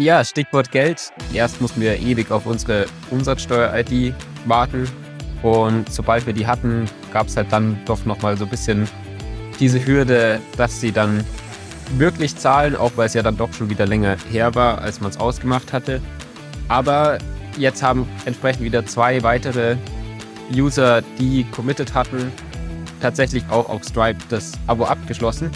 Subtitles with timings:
[0.00, 1.12] Ja, Stichwort Geld.
[1.34, 4.14] Erst mussten wir ewig auf unsere Umsatzsteuer-ID
[4.46, 4.88] warten.
[5.42, 8.88] Und sobald wir die hatten, gab es halt dann doch nochmal so ein bisschen
[9.58, 11.22] diese Hürde, dass sie dann
[11.98, 15.10] wirklich zahlen, auch weil es ja dann doch schon wieder länger her war, als man
[15.10, 16.00] es ausgemacht hatte.
[16.68, 17.18] Aber
[17.58, 19.76] jetzt haben entsprechend wieder zwei weitere
[20.50, 22.32] User, die committed hatten,
[23.02, 25.50] tatsächlich auch auf Stripe das Abo abgeschlossen.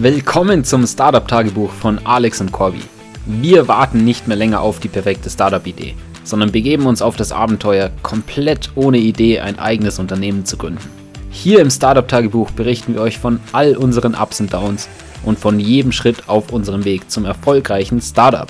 [0.00, 2.82] Willkommen zum Startup-Tagebuch von Alex und Corby.
[3.26, 7.90] Wir warten nicht mehr länger auf die perfekte Startup-Idee, sondern begeben uns auf das Abenteuer,
[8.04, 10.88] komplett ohne Idee ein eigenes Unternehmen zu gründen.
[11.30, 14.88] Hier im Startup-Tagebuch berichten wir euch von all unseren Ups und Downs
[15.24, 18.46] und von jedem Schritt auf unserem Weg zum erfolgreichen Startup.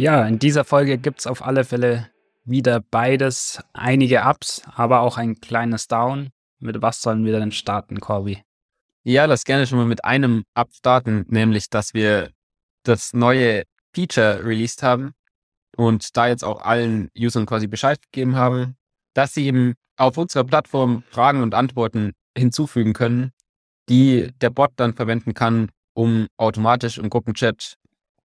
[0.00, 2.08] Ja, in dieser Folge gibt es auf alle Fälle
[2.46, 3.62] wieder beides.
[3.74, 6.30] Einige Ups, aber auch ein kleines Down.
[6.58, 8.42] Mit was sollen wir denn starten, Corby?
[9.02, 12.30] Ja, lass gerne schon mal mit einem Up starten, nämlich, dass wir
[12.82, 15.12] das neue Feature released haben
[15.76, 18.78] und da jetzt auch allen Usern quasi Bescheid gegeben haben,
[19.12, 23.32] dass sie eben auf unserer Plattform Fragen und Antworten hinzufügen können,
[23.90, 27.76] die der Bot dann verwenden kann, um automatisch im Gruppenchat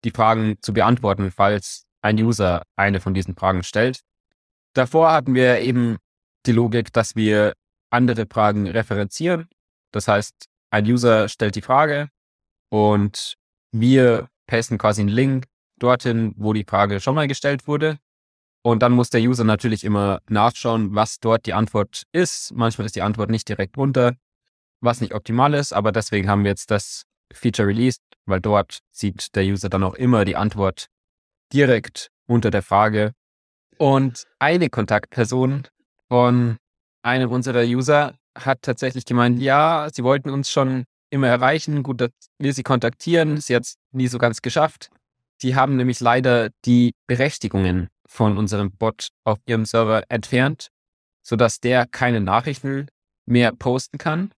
[0.03, 4.01] die Fragen zu beantworten, falls ein User eine von diesen Fragen stellt.
[4.73, 5.97] Davor hatten wir eben
[6.45, 7.53] die Logik, dass wir
[7.91, 9.47] andere Fragen referenzieren.
[9.91, 12.09] Das heißt, ein User stellt die Frage
[12.69, 13.35] und
[13.71, 15.45] wir pasten quasi einen Link
[15.77, 17.97] dorthin, wo die Frage schon mal gestellt wurde.
[18.63, 22.53] Und dann muss der User natürlich immer nachschauen, was dort die Antwort ist.
[22.53, 24.15] Manchmal ist die Antwort nicht direkt runter,
[24.81, 29.35] was nicht optimal ist, aber deswegen haben wir jetzt das Feature released, weil dort sieht
[29.35, 30.87] der User dann auch immer die Antwort
[31.53, 33.13] direkt unter der Frage.
[33.77, 35.67] Und eine Kontaktperson
[36.07, 36.57] von
[37.03, 41.83] einem unserer User hat tatsächlich gemeint, ja, sie wollten uns schon immer erreichen.
[41.83, 44.89] Gut, dass wir sie kontaktieren, ist jetzt nie so ganz geschafft.
[45.37, 50.67] Sie haben nämlich leider die Berechtigungen von unserem Bot auf ihrem Server entfernt,
[51.23, 52.87] sodass der keine Nachrichten
[53.25, 54.31] mehr posten kann,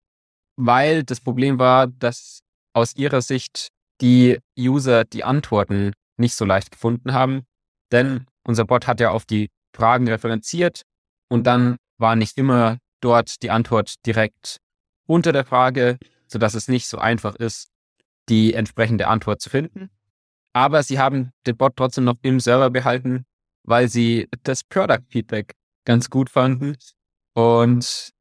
[0.55, 2.42] weil das Problem war, dass
[2.73, 3.69] aus ihrer Sicht
[4.01, 7.43] die User die Antworten nicht so leicht gefunden haben.
[7.91, 10.81] Denn unser Bot hat ja auf die Fragen referenziert
[11.29, 14.57] und dann war nicht immer dort die Antwort direkt
[15.07, 15.97] unter der Frage,
[16.27, 17.69] sodass es nicht so einfach ist,
[18.29, 19.89] die entsprechende Antwort zu finden.
[20.53, 23.25] Aber sie haben den Bot trotzdem noch im Server behalten,
[23.63, 25.53] weil sie das Product Feedback
[25.85, 26.77] ganz gut fanden
[27.33, 28.11] und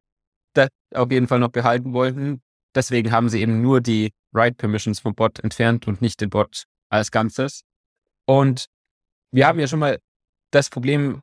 [0.55, 2.43] das auf jeden Fall noch behalten wollten.
[2.75, 6.65] Deswegen haben sie eben nur die Write Permissions vom Bot entfernt und nicht den Bot
[6.89, 7.63] als Ganzes.
[8.27, 8.67] Und
[9.31, 9.99] wir haben ja schon mal
[10.51, 11.21] das Problem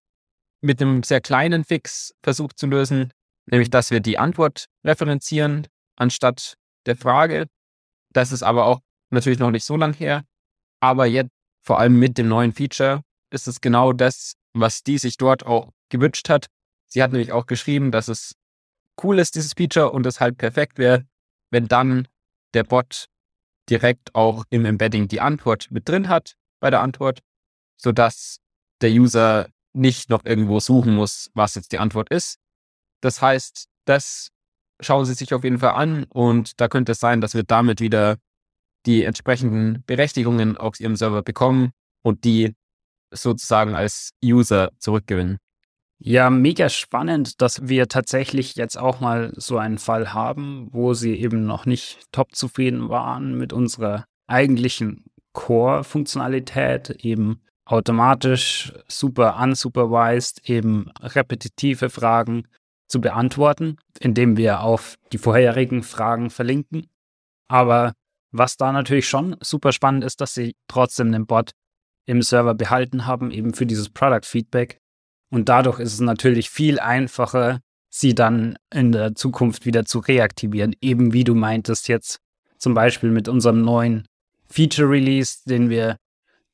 [0.62, 3.12] mit einem sehr kleinen Fix versucht zu lösen,
[3.46, 6.56] nämlich dass wir die Antwort referenzieren anstatt
[6.86, 7.48] der Frage.
[8.14, 8.80] Das ist aber auch
[9.12, 10.24] natürlich noch nicht so lang her.
[10.81, 11.31] Aber jetzt,
[11.66, 15.72] vor allem mit dem neuen Feature, ist es genau das, was die sich dort auch
[15.90, 16.48] gewünscht hat.
[16.88, 18.34] Sie hat nämlich auch geschrieben, dass es
[19.04, 21.06] cool ist, dieses Feature, und es halt perfekt wäre,
[21.52, 22.08] wenn dann
[22.54, 23.08] der Bot
[23.70, 27.20] direkt auch im Embedding die Antwort mit drin hat bei der Antwort,
[27.78, 28.40] sodass
[28.82, 32.38] der User nicht noch irgendwo suchen muss, was jetzt die Antwort ist.
[33.02, 34.30] Das heißt, das
[34.82, 37.80] schauen Sie sich auf jeden Fall an und da könnte es sein, dass wir damit
[37.80, 38.18] wieder
[38.86, 41.72] die entsprechenden Berechtigungen auf Ihrem Server bekommen
[42.02, 42.56] und die
[43.12, 45.38] sozusagen als User zurückgewinnen.
[46.02, 51.16] Ja, mega spannend, dass wir tatsächlich jetzt auch mal so einen Fall haben, wo sie
[51.20, 60.90] eben noch nicht top zufrieden waren mit unserer eigentlichen Core-Funktionalität, eben automatisch super unsupervised, eben
[61.02, 62.48] repetitive Fragen
[62.88, 66.88] zu beantworten, indem wir auf die vorherigen Fragen verlinken.
[67.50, 67.94] Aber
[68.31, 71.52] was da natürlich schon super spannend ist, dass sie trotzdem den Bot
[72.06, 74.80] im Server behalten haben, eben für dieses Product Feedback
[75.29, 77.59] und dadurch ist es natürlich viel einfacher,
[77.89, 80.75] sie dann in der Zukunft wieder zu reaktivieren.
[80.81, 82.19] Eben wie du meintest jetzt
[82.57, 84.07] zum Beispiel mit unserem neuen
[84.48, 85.98] Feature Release, den wir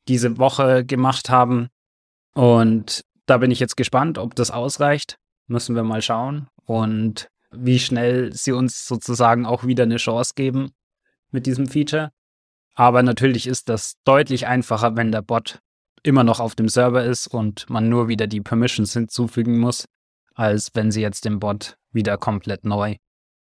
[0.08, 1.70] diese Woche gemacht haben.
[2.34, 5.18] Und da bin ich jetzt gespannt, ob das ausreicht.
[5.48, 6.48] Müssen wir mal schauen.
[6.66, 10.72] Und wie schnell sie uns sozusagen auch wieder eine Chance geben
[11.32, 12.12] mit diesem Feature.
[12.74, 15.60] Aber natürlich ist das deutlich einfacher, wenn der Bot
[16.06, 19.86] immer noch auf dem Server ist und man nur wieder die Permissions hinzufügen muss,
[20.36, 22.96] als wenn sie jetzt den Bot wieder komplett neu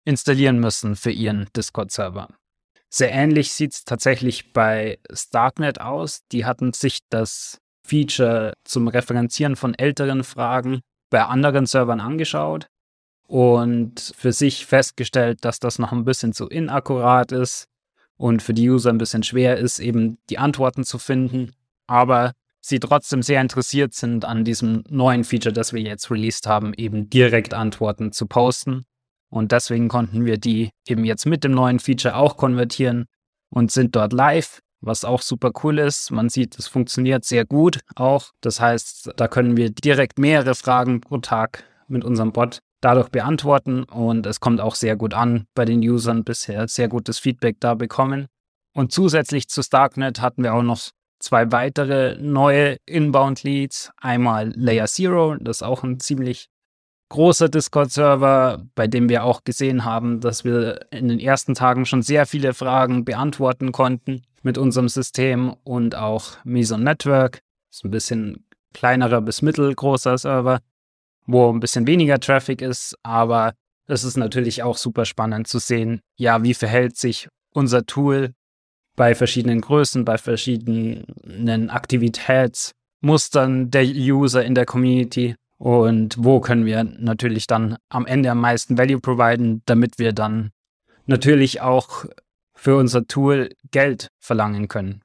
[0.04, 2.28] installieren müssen für ihren Discord-Server.
[2.88, 6.20] Sehr ähnlich sieht es tatsächlich bei Starknet aus.
[6.32, 10.80] Die hatten sich das Feature zum Referenzieren von älteren Fragen
[11.10, 12.66] bei anderen Servern angeschaut
[13.26, 17.66] und für sich festgestellt, dass das noch ein bisschen zu inakkurat ist
[18.16, 21.52] und für die User ein bisschen schwer ist, eben die Antworten zu finden.
[21.86, 26.74] Aber sie trotzdem sehr interessiert sind an diesem neuen Feature, das wir jetzt released haben,
[26.74, 28.84] eben direkt Antworten zu posten.
[29.30, 33.06] Und deswegen konnten wir die eben jetzt mit dem neuen Feature auch konvertieren
[33.50, 36.10] und sind dort live, was auch super cool ist.
[36.10, 38.30] Man sieht, es funktioniert sehr gut auch.
[38.40, 43.82] Das heißt, da können wir direkt mehrere Fragen pro Tag mit unserem Bot dadurch beantworten
[43.84, 47.74] und es kommt auch sehr gut an bei den Usern bisher, sehr gutes Feedback da
[47.74, 48.26] bekommen.
[48.72, 53.90] Und zusätzlich zu Starknet hatten wir auch noch zwei weitere neue Inbound-Leads.
[53.96, 56.48] Einmal Layer Zero, das ist auch ein ziemlich
[57.10, 62.02] großer Discord-Server, bei dem wir auch gesehen haben, dass wir in den ersten Tagen schon
[62.02, 67.90] sehr viele Fragen beantworten konnten mit unserem System und auch Meson Network, das ist ein
[67.90, 70.60] bisschen kleinerer bis mittelgroßer Server,
[71.26, 73.54] wo ein bisschen weniger Traffic ist, aber
[73.86, 78.34] es ist natürlich auch super spannend zu sehen, ja, wie verhält sich unser Tool
[78.98, 86.84] bei verschiedenen Größen, bei verschiedenen Aktivitätsmustern der User in der Community und wo können wir
[86.84, 90.50] natürlich dann am Ende am meisten Value providen, damit wir dann
[91.06, 92.04] natürlich auch
[92.54, 95.00] für unser Tool Geld verlangen können.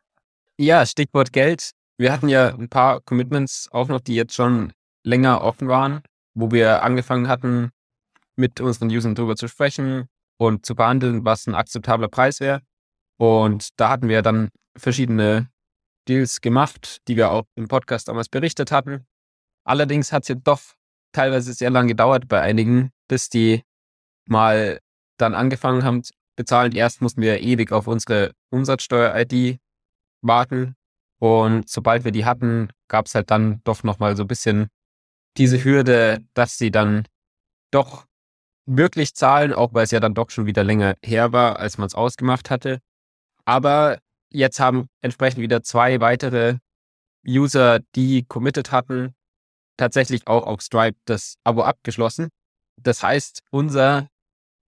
[0.57, 1.71] Ja, Stichwort Geld.
[1.97, 4.73] Wir hatten ja ein paar Commitments auch noch, die jetzt schon
[5.03, 6.01] länger offen waren,
[6.33, 7.69] wo wir angefangen hatten,
[8.35, 10.07] mit unseren Usern drüber zu sprechen
[10.37, 12.61] und zu behandeln, was ein akzeptabler Preis wäre.
[13.19, 15.49] Und da hatten wir dann verschiedene
[16.07, 19.05] Deals gemacht, die wir auch im Podcast damals berichtet hatten.
[19.65, 20.59] Allerdings hat es ja doch
[21.13, 23.63] teilweise sehr lange gedauert bei einigen, bis die
[24.27, 24.79] mal
[25.17, 26.73] dann angefangen haben zu bezahlen.
[26.73, 29.59] Erst mussten wir ewig auf unsere Umsatzsteuer-ID
[30.21, 30.75] warten.
[31.19, 34.67] Und sobald wir die hatten, gab es halt dann doch nochmal so ein bisschen
[35.37, 37.07] diese Hürde, dass sie dann
[37.71, 38.05] doch
[38.65, 41.87] wirklich zahlen, auch weil es ja dann doch schon wieder länger her war, als man
[41.87, 42.79] es ausgemacht hatte.
[43.45, 43.99] Aber
[44.31, 46.57] jetzt haben entsprechend wieder zwei weitere
[47.25, 49.13] User, die committed hatten,
[49.77, 52.29] tatsächlich auch auf Stripe das Abo abgeschlossen.
[52.81, 54.09] Das heißt, unser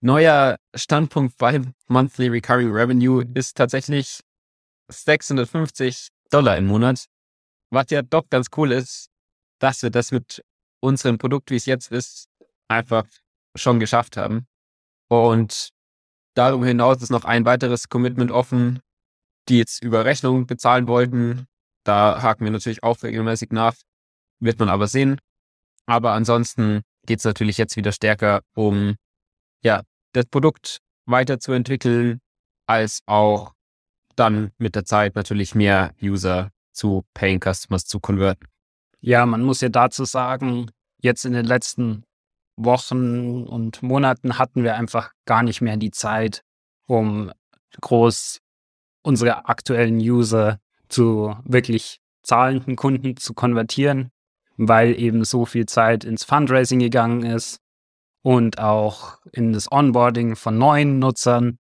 [0.01, 4.21] neuer Standpunkt beim Monthly Recurring Revenue ist tatsächlich
[4.89, 7.07] 650 Dollar im Monat,
[7.71, 9.09] was ja doch ganz cool ist,
[9.59, 10.43] dass wir das mit
[10.81, 12.29] unserem Produkt, wie es jetzt ist,
[12.69, 13.07] einfach
[13.55, 14.47] schon geschafft haben.
[15.09, 15.71] Und
[16.35, 18.81] Darüber hinaus ist noch ein weiteres Commitment offen,
[19.49, 21.47] die jetzt über Rechnung bezahlen wollten.
[21.85, 23.75] Da haken wir natürlich auch regelmäßig nach,
[24.41, 25.19] wird man aber sehen.
[25.87, 28.95] Aber ansonsten geht es natürlich jetzt wieder stärker um
[29.63, 29.83] ja,
[30.13, 32.21] das Produkt weiterzuentwickeln,
[32.67, 33.53] als auch
[34.17, 38.47] dann mit der Zeit natürlich mehr User zu Paying Customers zu konverten.
[39.01, 40.71] Ja, man muss ja dazu sagen,
[41.01, 42.05] jetzt in den letzten
[42.57, 46.43] Wochen und Monaten hatten wir einfach gar nicht mehr die Zeit,
[46.87, 47.33] um
[47.81, 48.39] groß
[49.03, 50.59] unsere aktuellen User
[50.89, 54.11] zu wirklich zahlenden Kunden zu konvertieren,
[54.57, 57.59] weil eben so viel Zeit ins Fundraising gegangen ist
[58.23, 61.59] und auch in das Onboarding von neuen Nutzern.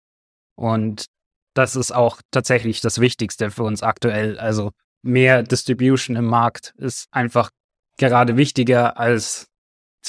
[0.56, 1.06] Und
[1.54, 4.38] das ist auch tatsächlich das Wichtigste für uns aktuell.
[4.38, 4.72] Also
[5.02, 7.52] mehr Distribution im Markt ist einfach
[7.98, 9.49] gerade wichtiger als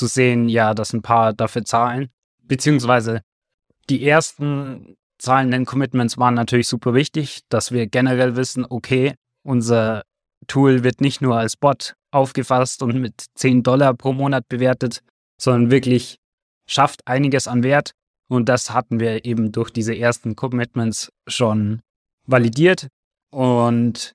[0.00, 2.08] zu sehen, ja, dass ein paar dafür zahlen.
[2.42, 3.20] Beziehungsweise
[3.90, 9.14] die ersten zahlenden Commitments waren natürlich super wichtig, dass wir generell wissen, okay,
[9.44, 10.04] unser
[10.46, 15.02] Tool wird nicht nur als Bot aufgefasst und mit 10 Dollar pro Monat bewertet,
[15.38, 16.16] sondern wirklich
[16.66, 17.92] schafft einiges an Wert.
[18.28, 21.80] Und das hatten wir eben durch diese ersten Commitments schon
[22.26, 22.88] validiert.
[23.30, 24.14] Und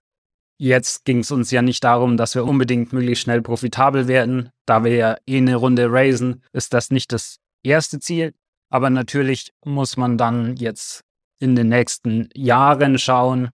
[0.58, 4.50] Jetzt ging es uns ja nicht darum, dass wir unbedingt möglichst schnell profitabel werden.
[4.66, 8.34] Da wir ja eh eine Runde raisen, ist das nicht das erste Ziel.
[8.70, 11.02] Aber natürlich muss man dann jetzt
[11.40, 13.50] in den nächsten Jahren schauen,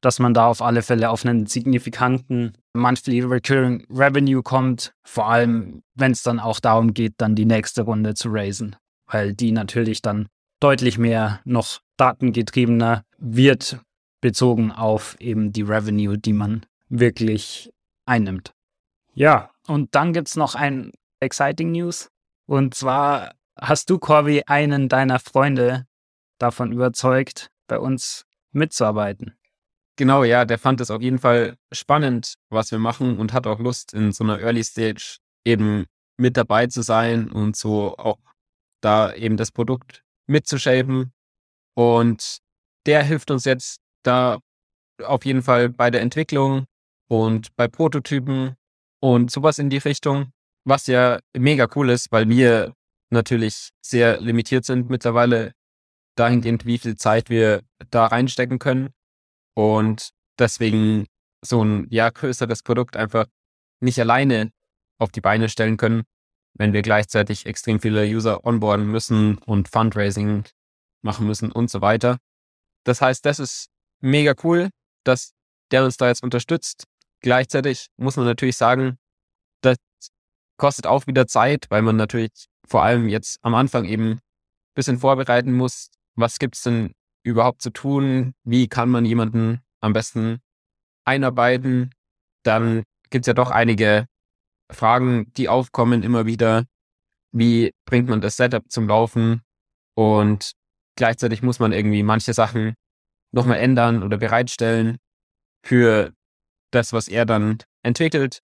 [0.00, 4.94] dass man da auf alle Fälle auf einen signifikanten Monthly Recurring Revenue kommt.
[5.04, 8.76] Vor allem, wenn es dann auch darum geht, dann die nächste Runde zu raisen.
[9.06, 10.26] Weil die natürlich dann
[10.60, 13.80] deutlich mehr noch datengetriebener wird
[14.20, 17.72] bezogen auf eben die Revenue, die man wirklich
[18.06, 18.54] einnimmt.
[19.14, 22.10] Ja, und dann gibt es noch ein exciting News.
[22.46, 25.86] Und zwar hast du, Corby, einen deiner Freunde
[26.38, 29.36] davon überzeugt, bei uns mitzuarbeiten.
[29.96, 33.58] Genau, ja, der fand es auf jeden Fall spannend, was wir machen und hat auch
[33.58, 35.86] Lust, in so einer Early Stage eben
[36.18, 38.18] mit dabei zu sein und so auch
[38.82, 41.12] da eben das Produkt mitzushapen.
[41.74, 42.38] Und
[42.84, 44.38] der hilft uns jetzt da
[45.02, 46.66] auf jeden Fall bei der Entwicklung
[47.08, 48.54] und bei Prototypen
[49.00, 50.32] und sowas in die Richtung.
[50.68, 52.74] was ja mega cool ist, weil wir
[53.10, 55.52] natürlich sehr limitiert sind mittlerweile
[56.16, 58.90] dahingehend, wie viel Zeit wir da reinstecken können.
[59.54, 60.10] Und
[60.40, 61.06] deswegen
[61.44, 63.26] so ein ja größeres Produkt einfach
[63.80, 64.50] nicht alleine
[64.98, 66.02] auf die Beine stellen können,
[66.54, 70.44] wenn wir gleichzeitig extrem viele User onboarden müssen und Fundraising
[71.02, 72.18] machen müssen und so weiter.
[72.84, 73.68] Das heißt, das ist
[74.00, 74.70] mega cool,
[75.04, 75.32] dass
[75.70, 76.84] der uns da jetzt unterstützt.
[77.20, 78.98] Gleichzeitig muss man natürlich sagen,
[79.62, 79.76] das
[80.58, 84.20] kostet auch wieder Zeit, weil man natürlich vor allem jetzt am Anfang eben ein
[84.74, 85.90] bisschen vorbereiten muss.
[86.14, 88.34] Was gibt es denn überhaupt zu tun?
[88.44, 90.40] Wie kann man jemanden am besten
[91.04, 91.90] einarbeiten?
[92.42, 94.06] Dann gibt es ja doch einige
[94.70, 96.64] Fragen, die aufkommen immer wieder.
[97.32, 99.42] Wie bringt man das Setup zum Laufen?
[99.94, 100.52] Und
[100.96, 102.74] gleichzeitig muss man irgendwie manche Sachen
[103.36, 104.96] nochmal ändern oder bereitstellen
[105.64, 106.12] für
[106.72, 108.40] das, was er dann entwickelt.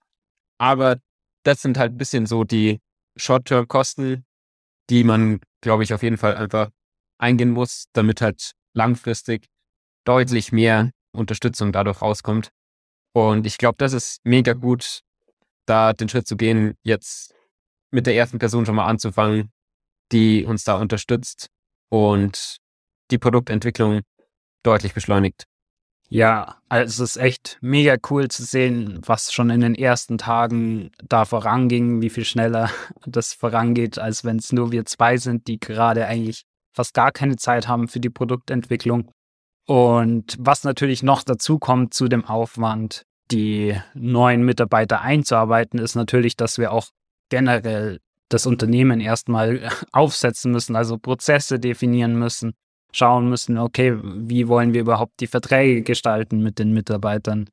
[0.58, 0.98] Aber
[1.44, 2.80] das sind halt ein bisschen so die
[3.16, 4.24] Short-Term-Kosten,
[4.90, 6.70] die man, glaube ich, auf jeden Fall einfach
[7.18, 9.46] eingehen muss, damit halt langfristig
[10.04, 12.50] deutlich mehr Unterstützung dadurch rauskommt.
[13.14, 15.00] Und ich glaube, das ist mega gut,
[15.66, 17.34] da den Schritt zu gehen, jetzt
[17.90, 19.52] mit der ersten Person schon mal anzufangen,
[20.12, 21.48] die uns da unterstützt
[21.90, 22.56] und
[23.10, 24.00] die Produktentwicklung
[24.62, 25.46] deutlich beschleunigt.
[26.08, 30.90] Ja, also es ist echt mega cool zu sehen, was schon in den ersten Tagen
[31.02, 32.70] da voranging, wie viel schneller
[33.06, 37.36] das vorangeht, als wenn es nur wir zwei sind, die gerade eigentlich fast gar keine
[37.36, 39.10] Zeit haben für die Produktentwicklung.
[39.66, 46.36] Und was natürlich noch dazu kommt zu dem Aufwand, die neuen Mitarbeiter einzuarbeiten, ist natürlich,
[46.36, 46.88] dass wir auch
[47.30, 52.52] generell das Unternehmen erstmal aufsetzen müssen, also Prozesse definieren müssen,
[52.92, 57.48] schauen müssen, okay, wie wollen wir überhaupt die Verträge gestalten mit den Mitarbeitern?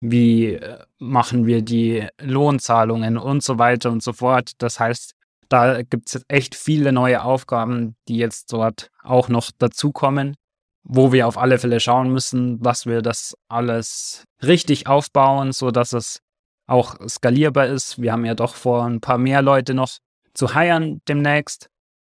[0.00, 4.52] Wie äh, machen wir die Lohnzahlungen und so weiter und so fort.
[4.58, 5.14] Das heißt,
[5.48, 10.36] da gibt es echt viele neue Aufgaben, die jetzt dort auch noch dazukommen,
[10.84, 16.20] wo wir auf alle Fälle schauen müssen, dass wir das alles richtig aufbauen, sodass es
[16.66, 18.00] auch skalierbar ist.
[18.00, 19.98] Wir haben ja doch vor, ein paar mehr Leute noch
[20.34, 21.68] zu heiern demnächst.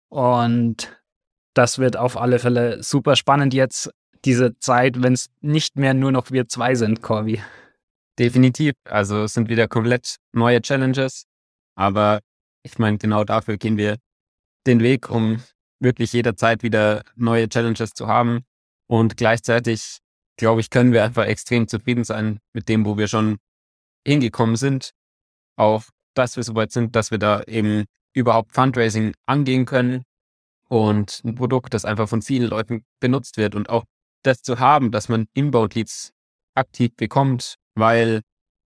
[0.09, 1.00] Und
[1.53, 3.91] das wird auf alle Fälle super spannend jetzt,
[4.25, 7.41] diese Zeit, wenn es nicht mehr nur noch wir zwei sind, Corby.
[8.19, 8.73] Definitiv.
[8.85, 11.25] Also es sind wieder komplett neue Challenges.
[11.75, 12.19] Aber
[12.63, 13.97] ich meine, genau dafür gehen wir
[14.67, 15.41] den Weg, um
[15.79, 18.45] wirklich jederzeit wieder neue Challenges zu haben.
[18.87, 19.99] Und gleichzeitig,
[20.37, 23.37] glaube ich, können wir einfach extrem zufrieden sein mit dem, wo wir schon
[24.05, 24.91] hingekommen sind.
[25.57, 30.03] Auch, dass wir so weit sind, dass wir da eben überhaupt Fundraising angehen können
[30.71, 33.83] und ein Produkt, das einfach von vielen Leuten benutzt wird und auch
[34.23, 36.13] das zu haben, dass man Inbound-Leads
[36.55, 38.21] aktiv bekommt, weil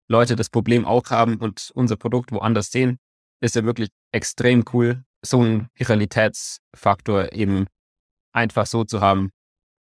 [0.08, 2.98] Leute das Problem auch haben und unser Produkt woanders sehen,
[3.40, 7.66] ist ja wirklich extrem cool, so einen Realitätsfaktor eben
[8.32, 9.30] einfach so zu haben.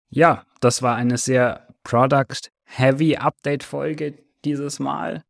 [0.09, 5.25] Ja, das war eine sehr Product-Heavy Update-Folge dieses Mal.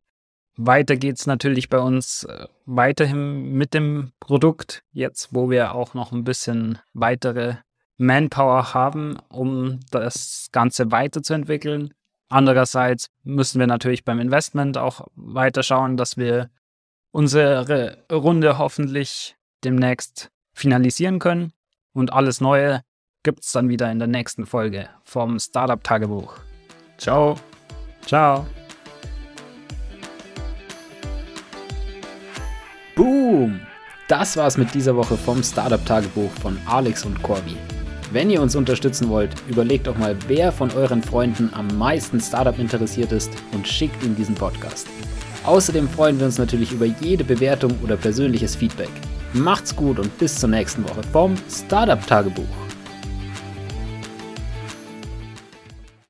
[0.57, 5.95] Weiter geht es natürlich bei uns äh, weiterhin mit dem Produkt, jetzt wo wir auch
[5.95, 7.57] noch ein bisschen weitere
[7.97, 11.95] Manpower haben, um das Ganze weiterzuentwickeln.
[12.29, 16.51] Andererseits müssen wir natürlich beim Investment auch weiter schauen, dass wir
[17.11, 21.53] unsere Runde hoffentlich demnächst finalisieren können.
[21.93, 22.83] Und alles Neue
[23.23, 26.39] gibt es dann wieder in der nächsten Folge vom Startup Tagebuch.
[26.99, 27.37] Ciao.
[28.05, 28.47] Ciao.
[32.95, 33.61] Boom!
[34.07, 37.57] Das war's mit dieser Woche vom Startup Tagebuch von Alex und Corby.
[38.13, 42.57] Wenn ihr uns unterstützen wollt, überlegt doch mal, wer von euren Freunden am meisten Startup
[42.57, 44.87] interessiert ist und schickt ihm diesen Podcast.
[45.45, 48.91] Außerdem freuen wir uns natürlich über jede Bewertung oder persönliches Feedback.
[49.33, 52.64] Macht's gut und bis zur nächsten Woche vom Startup Tagebuch.